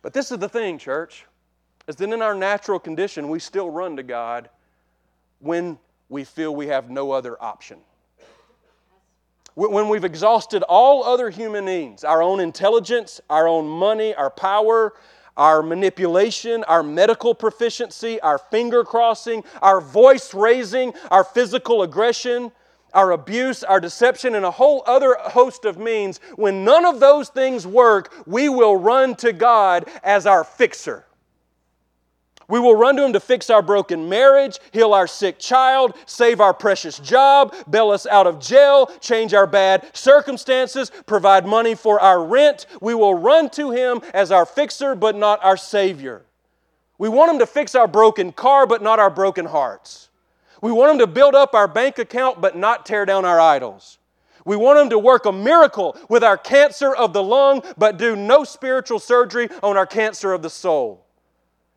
[0.03, 1.25] But this is the thing, church,
[1.87, 4.49] is that in our natural condition, we still run to God
[5.39, 7.79] when we feel we have no other option.
[9.55, 14.93] When we've exhausted all other human needs, our own intelligence, our own money, our power,
[15.37, 22.51] our manipulation, our medical proficiency, our finger crossing, our voice raising, our physical aggression,
[22.93, 27.29] our abuse, our deception, and a whole other host of means, when none of those
[27.29, 31.05] things work, we will run to God as our fixer.
[32.47, 36.41] We will run to Him to fix our broken marriage, heal our sick child, save
[36.41, 41.99] our precious job, bail us out of jail, change our bad circumstances, provide money for
[41.99, 42.65] our rent.
[42.81, 46.25] We will run to Him as our fixer, but not our Savior.
[46.97, 50.09] We want Him to fix our broken car, but not our broken hearts.
[50.63, 53.97] We want Him to build up our bank account but not tear down our idols.
[54.45, 58.15] We want Him to work a miracle with our cancer of the lung but do
[58.15, 61.05] no spiritual surgery on our cancer of the soul.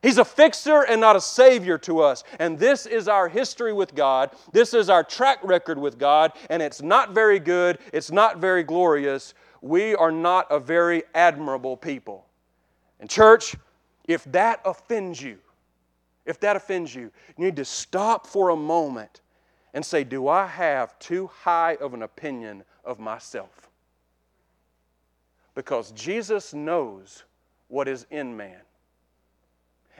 [0.02, 2.22] He's a fixer and not a savior to us.
[2.38, 4.30] And this is our history with God.
[4.52, 6.34] This is our track record with God.
[6.48, 7.80] And it's not very good.
[7.92, 9.34] It's not very glorious.
[9.62, 12.24] We are not a very admirable people.
[13.00, 13.56] And, church,
[14.06, 15.38] if that offends you,
[16.26, 19.20] if that offends you, you need to stop for a moment
[19.72, 23.70] and say, Do I have too high of an opinion of myself?
[25.54, 27.24] Because Jesus knows
[27.68, 28.60] what is in man.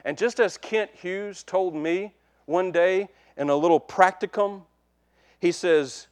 [0.05, 2.13] And just as Kent Hughes told me
[2.45, 4.61] one day in a little practicum,
[5.39, 6.07] he says,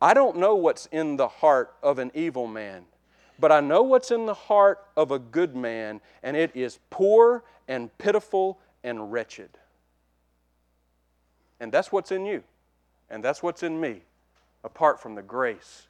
[0.00, 2.84] I don't know what's in the heart of an evil man,
[3.38, 7.44] but I know what's in the heart of a good man, and it is poor
[7.68, 9.50] and pitiful and wretched.
[11.60, 12.42] And that's what's in you,
[13.10, 14.02] and that's what's in me,
[14.64, 15.86] apart from the grace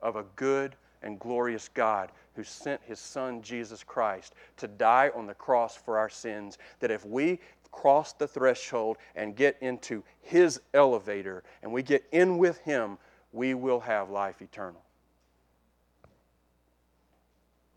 [0.00, 5.26] of a good and glorious God who sent his Son, Jesus Christ, to die on
[5.26, 6.58] the cross for our sins.
[6.80, 12.38] That if we cross the threshold and get into his elevator and we get in
[12.38, 12.98] with him,
[13.32, 14.82] we will have life eternal.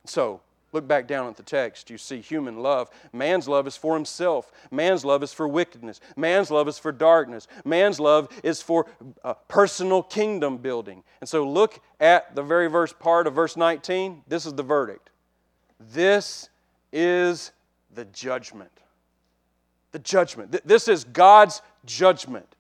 [0.06, 0.42] So,
[0.76, 1.90] Look back down at the text.
[1.90, 2.90] You see human love.
[3.14, 4.52] Man's love is for himself.
[4.72, 6.02] Man's love is for wickedness.
[6.18, 7.48] Man's love is for darkness.
[7.64, 8.86] Man's love is for
[9.24, 11.02] uh, personal kingdom building.
[11.22, 14.24] And so look at the very first part of verse 19.
[14.28, 15.12] This is the verdict.
[15.80, 16.50] This
[16.92, 17.54] is
[17.94, 18.72] the judgment.
[19.94, 20.60] The judgment.
[20.66, 22.54] This is God's judgment.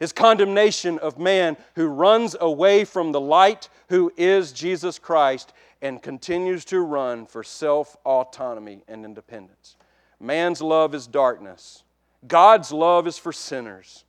[0.00, 5.52] His condemnation of man who runs away from the light, who is Jesus Christ,
[5.82, 9.76] and continues to run for self autonomy and independence.
[10.20, 11.82] Man's love is darkness,
[12.26, 14.04] God's love is for sinners.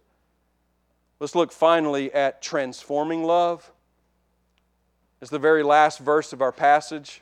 [1.19, 3.71] Let's look finally at transforming love.
[5.21, 7.21] It's the very last verse of our passage.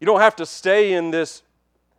[0.00, 1.42] You don't have to stay in this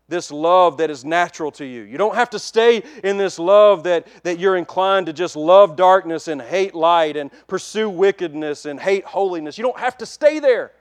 [0.10, 1.84] this love that is natural to you.
[1.84, 5.76] You don't have to stay in this love that, that you're inclined to just love
[5.76, 9.58] darkness and hate light and pursue wickedness and hate holiness.
[9.58, 10.72] You don't have to stay there.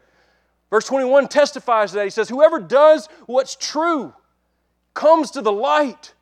[0.70, 2.04] Verse 21 testifies to that.
[2.04, 4.12] He says, Whoever does what's true
[4.94, 6.14] comes to the light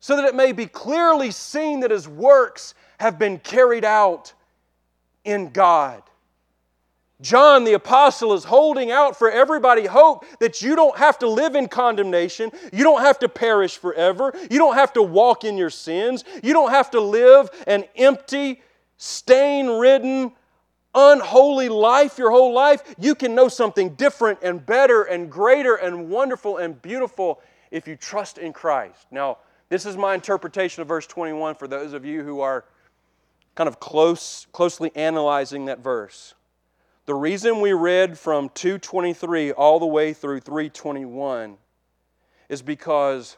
[0.00, 4.32] so that it may be clearly seen that his works have been carried out
[5.24, 6.02] in God.
[7.22, 11.54] John the Apostle is holding out for everybody hope that you don't have to live
[11.54, 12.50] in condemnation.
[12.72, 14.34] You don't have to perish forever.
[14.50, 16.24] You don't have to walk in your sins.
[16.42, 18.62] You don't have to live an empty,
[18.98, 20.32] stain ridden,
[20.94, 22.94] unholy life your whole life.
[22.98, 27.40] You can know something different and better and greater and wonderful and beautiful
[27.70, 29.06] if you trust in Christ.
[29.10, 29.38] Now,
[29.68, 32.64] this is my interpretation of verse 21 for those of you who are
[33.54, 36.34] kind of close, closely analyzing that verse.
[37.06, 41.56] The reason we read from 223 all the way through 321
[42.48, 43.36] is because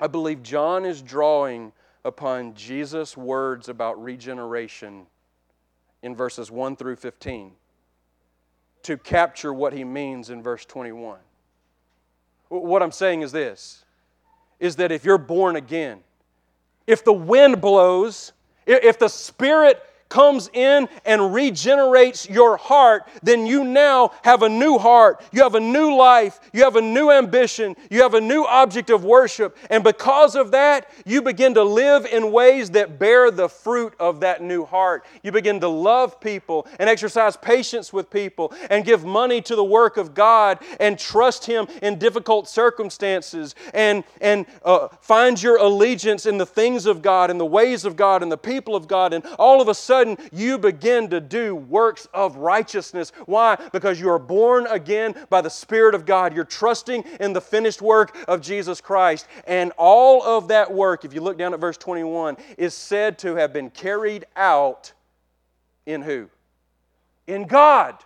[0.00, 1.72] I believe John is drawing
[2.04, 5.06] upon Jesus' words about regeneration
[6.02, 7.52] in verses 1 through 15
[8.82, 11.18] to capture what he means in verse 21.
[12.48, 13.84] What I'm saying is this
[14.58, 16.00] is that if you're born again,
[16.88, 18.32] if the wind blows,
[18.66, 24.78] if the Spirit comes in and regenerates your heart, then you now have a new
[24.78, 25.22] heart.
[25.32, 26.40] You have a new life.
[26.52, 27.76] You have a new ambition.
[27.90, 29.56] You have a new object of worship.
[29.70, 34.20] And because of that, you begin to live in ways that bear the fruit of
[34.20, 35.04] that new heart.
[35.22, 39.64] You begin to love people and exercise patience with people and give money to the
[39.64, 46.26] work of God and trust Him in difficult circumstances and, and uh, find your allegiance
[46.26, 49.12] in the things of God and the ways of God and the people of God.
[49.12, 53.12] And all of a sudden, sudden you begin to do works of righteousness.
[53.26, 53.56] Why?
[53.72, 56.34] Because you are born again by the Spirit of God.
[56.34, 59.26] You're trusting in the finished work of Jesus Christ.
[59.46, 63.34] And all of that work, if you look down at verse 21, is said to
[63.36, 64.92] have been carried out
[65.86, 66.28] in who?
[67.26, 67.96] In God.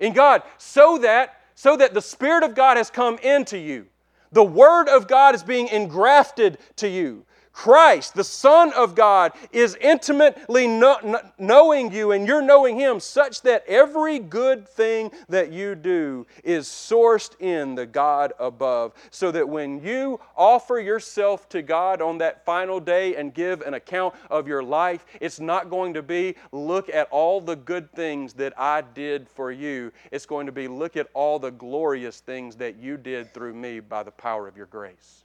[0.00, 0.42] In God.
[0.58, 3.86] So that so that the Spirit of God has come into you.
[4.30, 7.24] The Word of God is being engrafted to you.
[7.58, 13.42] Christ, the Son of God, is intimately know, knowing you and you're knowing Him such
[13.42, 18.92] that every good thing that you do is sourced in the God above.
[19.10, 23.74] So that when you offer yourself to God on that final day and give an
[23.74, 28.34] account of your life, it's not going to be, look at all the good things
[28.34, 29.90] that I did for you.
[30.12, 33.80] It's going to be, look at all the glorious things that you did through me
[33.80, 35.24] by the power of your grace.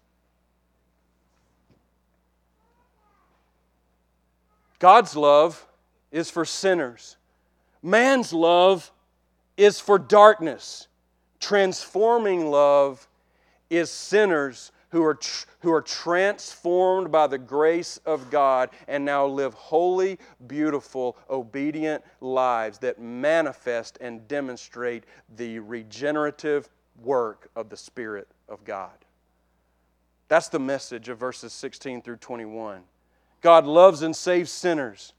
[4.83, 5.65] God's love
[6.11, 7.15] is for sinners,
[7.81, 8.91] man's love
[9.55, 10.89] is for darkness.
[11.39, 13.07] Transforming love
[13.69, 19.25] is sinners who are, tr- who are transformed by the grace of God and now
[19.25, 25.05] live holy, beautiful, obedient lives that manifest and demonstrate
[25.37, 26.67] the regenerative
[27.01, 28.91] work of the Spirit of God.
[30.27, 32.81] That's the message of verses 16 through 21.
[33.43, 35.13] God loves and saves sinners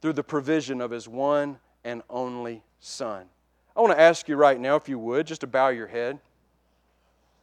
[0.00, 3.26] through the provision of His one and only Son.
[3.76, 6.20] I want to ask you right now, if you would, just to bow your head.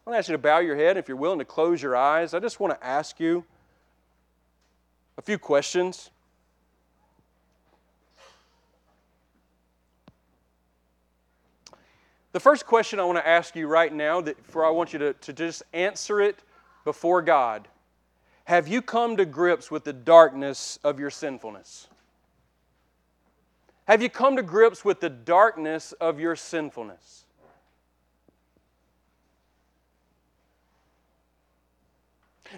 [0.06, 0.96] I want to ask you to bow your head.
[0.96, 3.44] If you're willing to close your eyes, I just want to ask you
[5.18, 6.12] a few questions.
[12.32, 15.00] The first question I want to ask you right now, that for I want you
[15.00, 16.40] to, to just answer it
[16.86, 17.68] before God.
[18.46, 21.88] Have you come to grips with the darkness of your sinfulness?
[23.86, 27.26] Have you come to grips with the darkness of your sinfulness?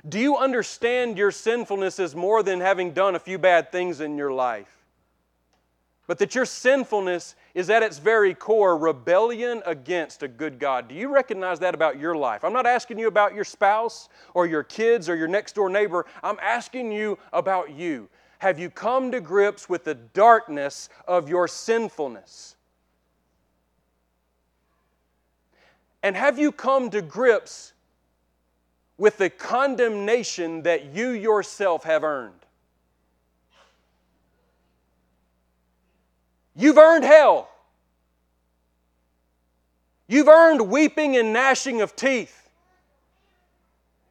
[0.07, 4.17] Do you understand your sinfulness is more than having done a few bad things in
[4.17, 4.74] your life?
[6.07, 10.87] But that your sinfulness is at its very core rebellion against a good God.
[10.87, 12.43] Do you recognize that about your life?
[12.43, 16.05] I'm not asking you about your spouse or your kids or your next door neighbor.
[16.21, 18.07] I'm asking you about you.
[18.37, 22.55] Have you come to grips with the darkness of your sinfulness?
[26.03, 27.73] And have you come to grips
[28.99, 32.44] with the condemnation that you yourself have earned?
[36.55, 37.49] You've earned hell.
[40.07, 42.49] You've earned weeping and gnashing of teeth.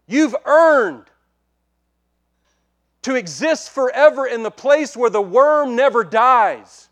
[0.06, 1.04] You've earned
[3.02, 6.88] to exist forever in the place where the worm never dies.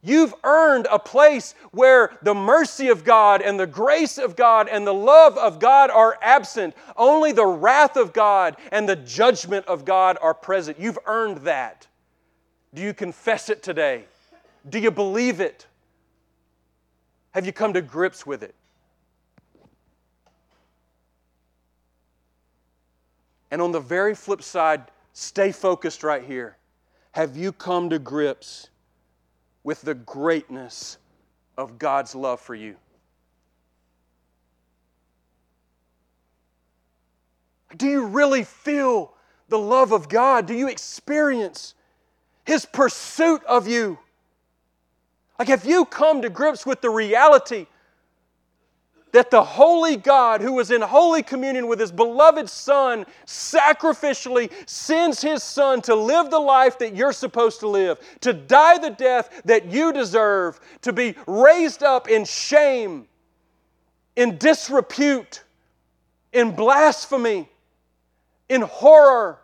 [0.00, 4.86] You've earned a place where the mercy of God and the grace of God and
[4.86, 6.74] the love of God are absent.
[6.96, 10.78] Only the wrath of God and the judgment of God are present.
[10.78, 11.87] You've earned that.
[12.78, 14.04] Do you confess it today?
[14.70, 15.66] Do you believe it?
[17.32, 18.54] Have you come to grips with it?
[23.50, 26.56] And on the very flip side, stay focused right here.
[27.10, 28.68] Have you come to grips
[29.64, 30.98] with the greatness
[31.56, 32.76] of God's love for you?
[37.76, 39.14] Do you really feel
[39.48, 40.46] the love of God?
[40.46, 41.74] Do you experience
[42.48, 43.98] His pursuit of you?
[45.38, 47.66] Like, have you come to grips with the reality
[49.12, 55.20] that the holy God, who was in holy communion with his beloved Son, sacrificially sends
[55.20, 59.42] his Son to live the life that you're supposed to live, to die the death
[59.44, 63.06] that you deserve, to be raised up in shame,
[64.16, 65.44] in disrepute,
[66.32, 67.46] in blasphemy,
[68.48, 69.38] in horror.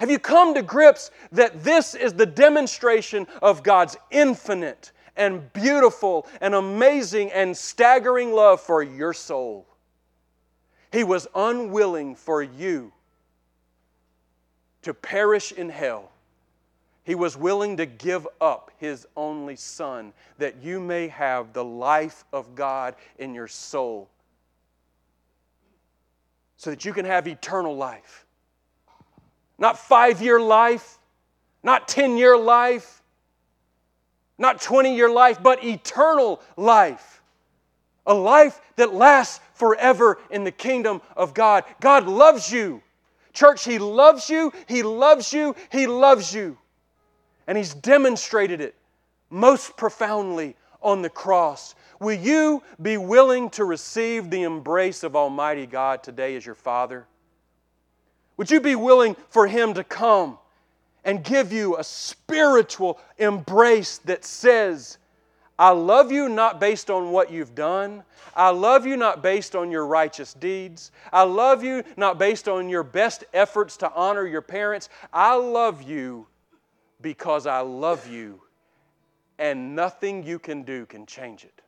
[0.00, 6.26] Have you come to grips that this is the demonstration of God's infinite and beautiful
[6.40, 9.66] and amazing and staggering love for your soul.
[10.92, 12.92] He was unwilling for you
[14.82, 16.10] to perish in hell.
[17.04, 22.24] He was willing to give up His only Son that you may have the life
[22.32, 24.08] of God in your soul,
[26.56, 28.23] so that you can have eternal life.
[29.58, 30.98] Not five year life,
[31.62, 33.02] not 10 year life,
[34.38, 37.22] not 20 year life, but eternal life.
[38.06, 41.64] A life that lasts forever in the kingdom of God.
[41.80, 42.82] God loves you.
[43.32, 46.58] Church, He loves you, He loves you, He loves you.
[47.46, 48.74] And He's demonstrated it
[49.30, 51.74] most profoundly on the cross.
[51.98, 57.06] Will you be willing to receive the embrace of Almighty God today as your Father?
[58.36, 60.38] Would you be willing for Him to come
[61.04, 64.98] and give you a spiritual embrace that says,
[65.58, 68.02] I love you not based on what you've done.
[68.34, 70.90] I love you not based on your righteous deeds.
[71.12, 74.88] I love you not based on your best efforts to honor your parents.
[75.12, 76.26] I love you
[77.00, 78.40] because I love you,
[79.38, 81.60] and nothing you can do can change it.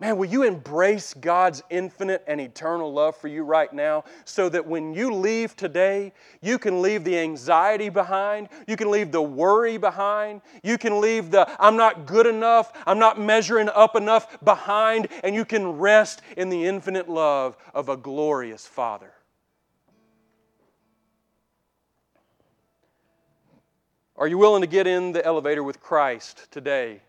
[0.00, 4.66] Man, will you embrace God's infinite and eternal love for you right now so that
[4.66, 9.76] when you leave today, you can leave the anxiety behind, you can leave the worry
[9.76, 15.08] behind, you can leave the I'm not good enough, I'm not measuring up enough behind,
[15.22, 19.12] and you can rest in the infinite love of a glorious Father.
[24.16, 27.02] Are you willing to get in the elevator with Christ today?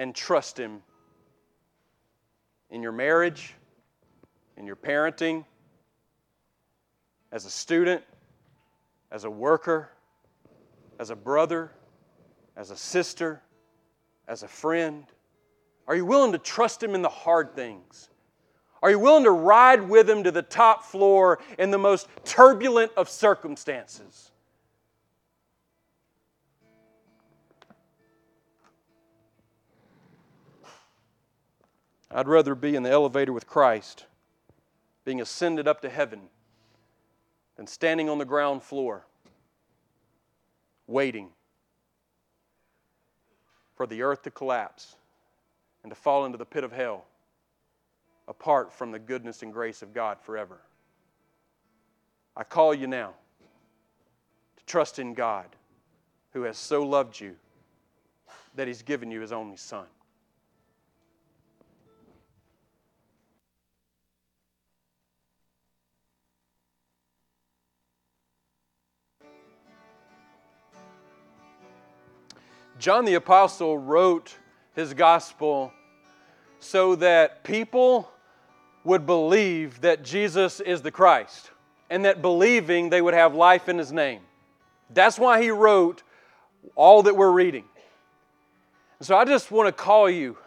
[0.00, 0.82] and trust Him
[2.70, 3.54] in your marriage,
[4.56, 5.44] in your parenting,
[7.32, 8.02] as a student,
[9.10, 9.90] as a worker,
[10.98, 11.72] as a brother,
[12.56, 13.42] as a sister,
[14.28, 15.04] as a friend?
[15.86, 18.10] Are you willing to trust Him in the hard things?
[18.82, 22.92] Are you willing to ride with Him to the top floor in the most turbulent
[22.96, 24.29] of circumstances?
[32.10, 34.06] I'd rather be in the elevator with Christ,
[35.04, 36.22] being ascended up to heaven,
[37.56, 39.06] than standing on the ground floor,
[40.86, 41.28] waiting
[43.74, 44.96] for the earth to collapse
[45.82, 47.04] and to fall into the pit of hell
[48.28, 50.60] apart from the goodness and grace of God forever.
[52.36, 53.14] I call you now
[54.56, 55.46] to trust in God
[56.32, 57.36] who has so loved you
[58.54, 59.86] that He's given you His only Son.
[72.80, 74.34] John the Apostle wrote
[74.74, 75.70] his gospel
[76.60, 78.10] so that people
[78.84, 81.50] would believe that Jesus is the Christ
[81.90, 84.20] and that believing they would have life in his name.
[84.88, 86.02] That's why he wrote
[86.74, 87.64] all that we're reading.
[89.02, 90.38] So I just want to call you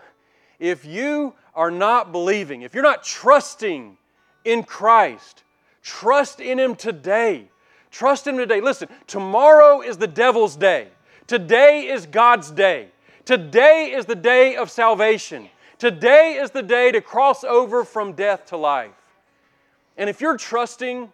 [0.58, 3.96] if you are not believing, if you're not trusting
[4.44, 5.44] in Christ,
[5.84, 7.52] trust in him today.
[7.92, 8.60] Trust him today.
[8.60, 10.88] Listen, tomorrow is the devil's day.
[11.28, 12.90] Today is God's day.
[13.26, 15.50] Today is the day of salvation.
[15.78, 18.92] Today is the day to cross over from death to life.
[19.98, 21.12] And if you're trusting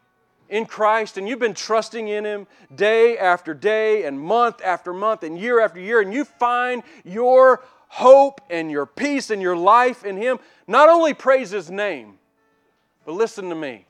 [0.50, 5.24] in Christ and you've been trusting in Him day after day and month after month
[5.24, 10.04] and year after year, and you find your hope and your peace and your life
[10.06, 12.18] in Him, not only praise His name,
[13.06, 13.86] but listen to me.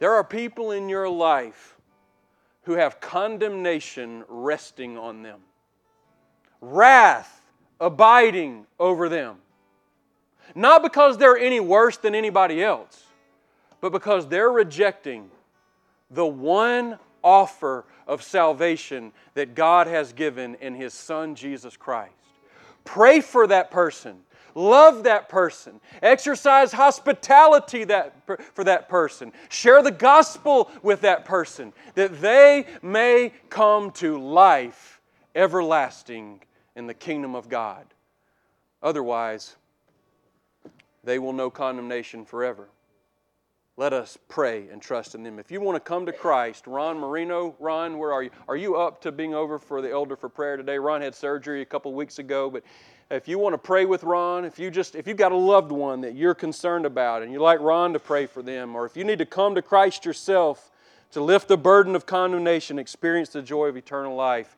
[0.00, 1.73] There are people in your life
[2.64, 5.40] who have condemnation resting on them,
[6.60, 7.42] wrath
[7.80, 9.36] abiding over them.
[10.54, 13.04] Not because they're any worse than anybody else,
[13.80, 15.30] but because they're rejecting
[16.10, 22.12] the one offer of salvation that God has given in His Son Jesus Christ.
[22.84, 24.18] Pray for that person.
[24.54, 25.80] Love that person.
[26.02, 28.14] Exercise hospitality that,
[28.54, 29.32] for that person.
[29.48, 35.00] Share the gospel with that person that they may come to life
[35.34, 36.40] everlasting
[36.76, 37.84] in the kingdom of God.
[38.82, 39.56] Otherwise,
[41.02, 42.68] they will know condemnation forever.
[43.76, 45.40] Let us pray and trust in them.
[45.40, 48.30] If you want to come to Christ, Ron Marino, Ron, where are you?
[48.46, 50.78] Are you up to being over for the elder for prayer today?
[50.78, 52.62] Ron had surgery a couple weeks ago, but
[53.10, 55.70] if you want to pray with Ron, if you just if you've got a loved
[55.70, 58.96] one that you're concerned about and you like Ron to pray for them, or if
[58.96, 60.70] you need to come to Christ yourself
[61.12, 64.56] to lift the burden of condemnation, experience the joy of eternal life,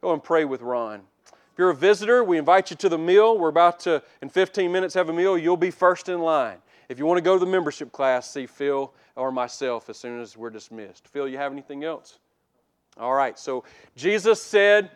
[0.00, 1.02] go and pray with Ron.
[1.26, 3.36] If you're a visitor, we invite you to the meal.
[3.36, 5.36] We're about to, in 15 minutes, have a meal.
[5.36, 6.58] You'll be first in line.
[6.88, 10.20] If you want to go to the membership class, see Phil or myself as soon
[10.20, 11.08] as we're dismissed.
[11.08, 12.18] Phil, you have anything else?
[12.96, 13.64] All right, so
[13.96, 14.90] Jesus said,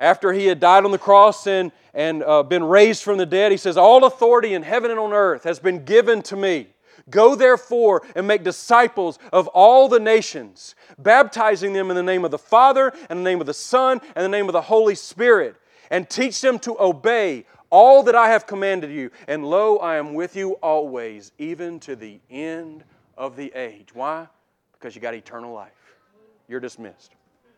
[0.00, 3.52] after he had died on the cross and, and uh, been raised from the dead,
[3.52, 6.68] he says, All authority in heaven and on earth has been given to me.
[7.10, 12.30] Go therefore and make disciples of all the nations, baptizing them in the name of
[12.30, 15.56] the Father, and the name of the Son, and the name of the Holy Spirit,
[15.90, 19.10] and teach them to obey all that I have commanded you.
[19.28, 22.84] And lo, I am with you always, even to the end
[23.18, 23.88] of the age.
[23.92, 24.26] Why?
[24.72, 25.72] Because you got eternal life.
[26.48, 27.12] You're dismissed.